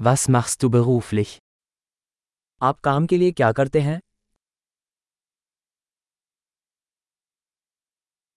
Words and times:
Was 0.00 0.28
machst 0.28 0.62
du 0.62 0.68
beruflich? 0.70 1.38
आप 2.62 2.80
काम 2.84 3.06
के 3.06 3.16
लिए 3.16 3.32
क्या 3.32 3.50
करते 3.52 3.80
हैं 3.80 3.98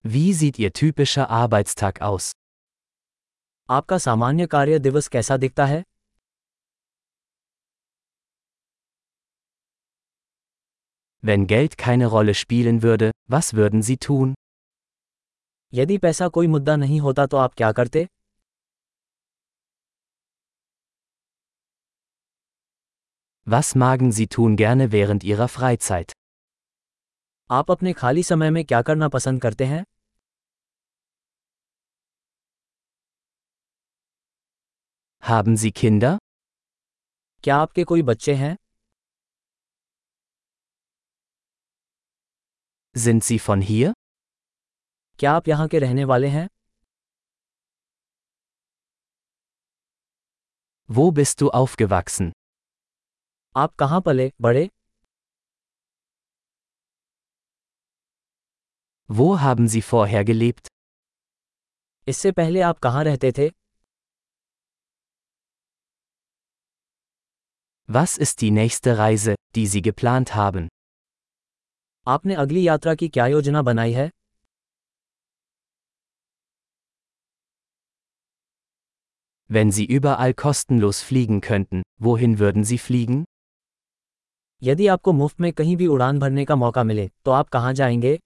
Wie 0.04 0.32
sieht 0.38 0.58
Ihr 0.58 0.72
typischer 0.80 1.26
Arbeitstag 1.40 2.00
aus? 2.08 2.30
आपका 3.70 3.98
सामान्य 3.98 4.46
कार्य 4.54 4.78
दिवस 4.78 5.08
कैसा 5.08 5.36
दिखता 5.36 5.66
है 5.66 5.82
Wenn 11.22 11.46
Geld 11.46 11.76
keine 11.78 12.06
Rolle 12.06 12.34
spielen 12.34 12.82
würde, 12.82 13.10
was 13.28 13.52
würden 13.54 13.82
Sie 13.88 13.98
tun? 14.06 14.34
यदि 15.74 15.98
पैसा 15.98 16.28
कोई 16.28 16.46
मुद्दा 16.46 16.76
नहीं 16.76 17.00
होता 17.00 17.26
तो 17.26 17.36
आप 17.36 17.54
क्या 17.54 17.72
करते 17.72 18.06
Was 23.49 23.75
magen 23.75 24.11
Sie 24.11 24.27
tun 24.27 24.55
gerne 24.57 24.91
während 24.91 25.23
Ihrer 25.23 25.47
Freizeit? 25.47 26.11
आप 27.49 27.71
अपने 27.71 27.93
खाली 27.93 28.23
समय 28.23 28.49
में 28.51 28.63
क्या 28.65 28.81
करना 28.81 29.07
पसंद 29.15 29.41
करते 29.41 29.65
हैं 29.65 29.83
Haben 35.23 35.55
Sie 35.63 35.71
Kinder? 35.81 36.17
क्या 37.43 37.55
आपके 37.57 37.83
कोई 37.83 38.01
बच्चे 38.09 38.33
हैं 38.35 38.55
Sind 43.05 43.23
Sie 43.29 43.39
von 43.47 43.61
hier? 43.69 43.93
क्या 45.19 45.31
आप 45.33 45.47
यहाँ 45.47 45.67
के 45.67 45.79
रहने 45.79 46.03
वाले 46.13 46.27
हैं 46.37 46.47
Wo 50.89 51.05
bist 51.19 51.41
du 51.41 51.49
aufgewachsen? 51.61 52.31
आप 53.57 53.75
कहाँ 53.79 54.01
पले 54.05 54.31
बड़े 54.41 54.69
Wo 59.09 59.39
haben 59.39 59.67
Sie 59.73 59.81
vorher 59.81 60.23
gelebt? 60.29 60.67
इससे 62.07 62.31
पहले 62.31 62.61
आप 62.61 62.79
कहाँ 62.79 63.03
रहते 63.03 63.31
थे 63.37 63.49
Was 67.89 68.17
ist 68.17 68.41
die 68.41 68.51
nächste 68.51 68.97
Reise, 68.97 69.35
die 69.55 69.67
Sie 69.67 69.81
geplant 69.81 70.33
haben? 70.35 70.67
आपने 72.07 72.35
अगली 72.43 72.67
यात्रा 72.67 72.93
की 72.95 73.07
क्या 73.09 73.27
योजना 73.27 73.61
बनाई 73.71 73.91
है 73.93 74.09
Wenn 79.47 79.71
Sie 79.71 79.85
überall 79.85 80.33
kostenlos 80.33 81.01
fliegen 81.03 81.39
könnten, 81.41 81.83
wohin 81.99 82.39
würden 82.39 82.63
Sie 82.63 82.79
fliegen? 82.79 83.25
यदि 84.62 84.86
आपको 84.86 85.12
मुफ़्त 85.12 85.40
में 85.40 85.52
कहीं 85.52 85.76
भी 85.76 85.86
उड़ान 85.86 86.18
भरने 86.18 86.44
का 86.44 86.56
मौका 86.56 86.84
मिले 86.84 87.10
तो 87.24 87.30
आप 87.30 87.48
कहाँ 87.48 87.72
जाएँगे 87.72 88.18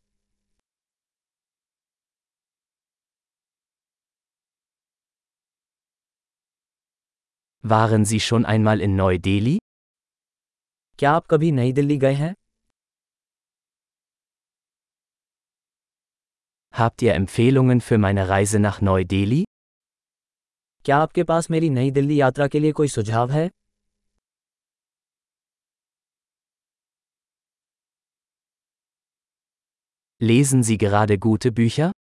Waren 7.65 8.05
Sie 8.05 8.19
schon 8.21 8.45
einmal 8.45 8.81
in 8.81 8.97
Neu-Delhi? 9.01 9.59
क्या 10.99 11.13
आप 11.13 11.27
कभी 11.27 11.53
नई 11.53 11.73
दिल्ली 11.73 11.97
गए 11.97 12.13
हैं 12.13 12.35
Habt 16.75 17.03
ihr 17.03 17.15
Empfehlungen 17.15 17.81
für 17.89 17.99
meine 17.99 18.27
Reise 18.29 18.59
nach 18.59 18.81
Neu-Delhi? 18.83 19.45
क्या 20.85 20.97
आपके 20.97 21.23
पास 21.25 21.51
मेरी 21.51 21.71
नई 21.71 21.91
दिल्ली 21.91 22.21
यात्रा 22.21 22.49
के 22.49 22.61
लिए 22.61 22.73
कोई 22.73 22.89
सुझाव 22.89 23.31
है 23.31 23.51
Lesen 30.22 30.64
Sie 30.64 30.78
gerade 30.78 31.18
gute 31.18 31.50
Bücher? 31.58 31.92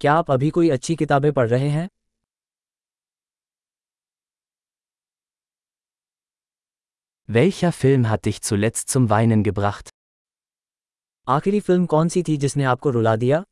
क्या 0.00 0.12
आप 0.14 0.30
अभी 0.30 0.48
कोई 0.50 0.68
अच्छी 0.70 0.94
किताबें 0.96 1.32
पढ़ 1.32 1.48
रहे 1.48 1.68
हैं 1.70 1.88
Welcher 7.28 7.72
Film 7.72 8.08
hat 8.08 8.24
dich 8.24 8.40
zuletzt 8.42 8.88
zum 8.88 9.10
Weinen 9.10 9.44
gebracht? 9.48 9.90
आखिरी 11.28 11.60
फिल्म 11.60 11.86
कौन 11.86 12.08
सी 12.08 12.22
थी 12.28 12.36
जिसने 12.46 12.64
आपको 12.72 12.90
रुला 12.90 13.14
दिया 13.24 13.44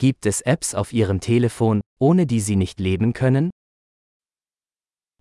Gibt 0.00 0.26
es 0.26 0.44
Apps 0.54 0.74
auf 0.74 0.92
Ihrem 0.92 1.20
Telefon, 1.20 1.80
ohne 2.00 2.26
die 2.26 2.40
Sie 2.40 2.56
nicht 2.56 2.80
leben 2.80 3.12
können? 3.12 3.50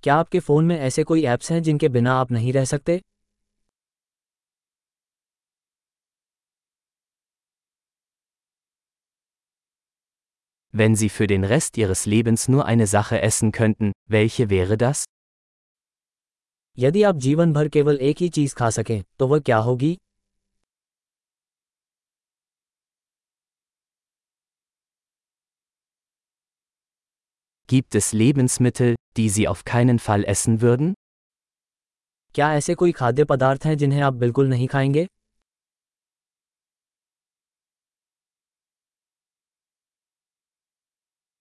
क्या 0.06 0.14
आपके 0.14 0.40
फ़ोन 0.40 0.64
में 0.64 0.78
ऐसे 0.78 1.02
कोई 1.04 1.22
ऐप्स 1.26 1.50
हैं 1.52 1.62
जिनके 1.62 1.88
बिना 1.88 2.12
आप 2.14 2.32
नहीं 2.32 2.52
रह 2.52 2.64
सकते 2.64 3.00
Wenn 10.74 10.94
Sie 11.00 11.08
für 11.08 11.26
den 11.32 11.46
Rest 11.52 11.78
Ihres 11.78 12.04
Lebens 12.12 12.44
nur 12.54 12.66
eine 12.66 12.86
Sache 12.92 13.20
essen 13.28 13.50
könnten, 13.50 13.90
welche 14.08 14.46
wäre 14.50 14.76
das? 14.82 15.02
यदि 16.78 17.02
आप 17.02 17.16
जीवन 17.26 17.52
भर 17.52 17.68
केवल 17.68 17.98
एक 18.10 18.18
ही 18.20 18.28
चीज़ 18.28 18.54
खा 18.54 18.70
सकें 18.70 19.02
तो 19.18 19.26
वह 19.26 19.40
क्या 19.40 19.58
होगी 19.68 19.96
Gibt 27.68 27.94
es 27.94 28.12
Lebensmittel, 28.14 28.94
die 29.17 29.29
Sie 29.29 29.47
auf 29.47 29.63
keinen 29.65 29.99
Fall 29.99 30.23
essen 30.23 30.61
würden? 30.61 30.93
क्या 32.35 32.53
ऐसे 32.53 32.75
कोई 32.75 32.91
खाद्य 32.91 33.23
पदार्थ 33.23 33.65
हैं 33.65 33.77
जिन्हें 33.77 34.01
आप 34.01 34.13
बिल्कुल 34.13 34.49
नहीं 34.49 34.67
खाएंगे 34.67 35.07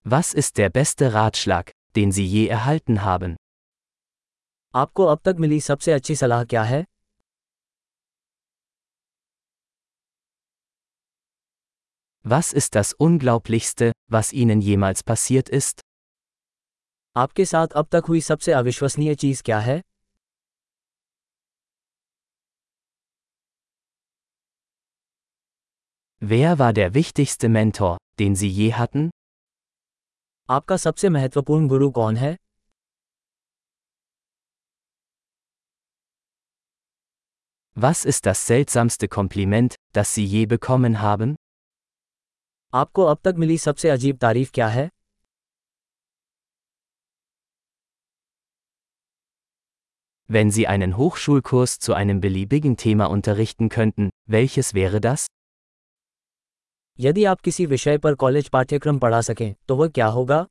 Was 0.07 0.35
ist 0.35 0.59
der 0.59 0.71
beste 0.71 1.13
Ratschlag, 1.15 1.71
den 1.97 2.13
Sie 2.13 2.27
je 2.27 2.49
erhalten 2.49 3.03
haben? 3.05 3.37
आपको 4.75 5.05
अब 5.05 5.21
तक 5.25 5.37
मिली 5.41 5.61
सबसे 5.61 5.93
अच्छी 5.93 6.17
सलाह 6.17 6.45
क्या 6.45 6.63
है 6.63 6.85
Was 12.25 12.53
ist 12.53 12.75
das 12.75 12.93
Unglaublichste, 12.93 13.93
was 14.09 14.33
Ihnen 14.33 14.61
jemals 14.61 15.03
passiert 15.03 15.49
ist? 15.49 15.81
आपके 17.17 17.45
साथ 17.45 17.67
अब 17.77 17.89
तक 17.93 18.05
हुई 18.09 18.21
सबसे 18.21 18.53
अविश्वसनीय 18.53 19.15
चीज़ 19.15 19.43
क्या 19.43 19.59
है 19.61 19.81
Wer 26.23 26.59
war 26.59 26.73
der 26.73 26.95
wichtigste 26.95 27.49
Mentor, 27.49 27.97
den 28.19 28.35
Sie 28.37 28.51
je 28.59 28.75
hatten? 28.75 29.11
आपका 30.49 30.77
सबसे 30.77 31.09
महत्वपूर्ण 31.09 31.69
गुरु 31.69 31.91
कौन 31.91 32.17
है 32.17 32.37
Was 37.77 38.05
ist 38.05 38.27
das 38.27 38.47
seltsamste 38.47 39.09
Kompliment, 39.09 39.75
das 39.97 40.15
Sie 40.15 40.27
je 40.35 40.47
bekommen 40.47 41.01
haben? 41.03 41.35
आपको 42.75 43.05
अब 43.05 43.19
तक 43.25 43.35
मिली 43.39 43.59
सबसे 43.59 43.91
अजीब 43.91 44.19
तारीफ 44.19 44.51
क्या 44.55 44.69
है 44.69 44.89
Wenn 50.29 50.51
Sie 50.51 50.67
einen 50.67 50.97
Hochschulkurs 50.97 51.79
zu 51.79 51.95
einem 51.95 52.21
beliebigen 52.21 52.77
Thema 52.77 53.07
unterrichten 53.07 53.69
könnten, 53.69 54.11
welches 54.27 54.75
wäre 54.75 55.01
das? 55.01 55.27
यदि 57.01 57.25
आप 57.25 57.41
किसी 57.41 57.67
विषय 57.67 57.99
पर 57.99 58.15
कॉलेज 58.15 58.49
पाठ्यक्रम 58.49 58.99
पढ़ा 58.99 59.21
सकें 59.21 59.55
तो 59.69 59.77
वह 59.77 59.89
क्या 59.89 60.07
होगा 60.07 60.47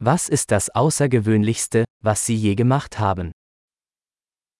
Was 0.00 0.28
ist 0.28 0.50
das 0.50 0.68
Außergewöhnlichste, 0.74 1.84
was 2.04 2.26
Sie 2.26 2.36
je 2.36 2.54
gemacht 2.54 2.98
haben? 2.98 3.30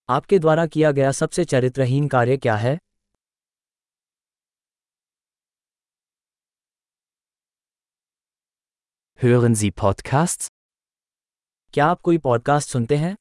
आपके 0.08 0.38
द्वारा 0.38 0.66
किया 0.66 0.90
गया 0.92 1.10
सबसे 1.12 1.44
चरित्रहीन 1.44 2.08
कार्य 2.08 2.36
क्या 2.36 2.56
है 2.56 2.76
Hören 9.22 9.54
Sie 9.54 9.72
Podcasts? 9.82 10.52
क्या 11.72 11.86
आप 11.86 12.00
कोई 12.00 12.18
पॉडकास्ट 12.18 12.70
सुनते 12.70 12.96
हैं 12.96 13.16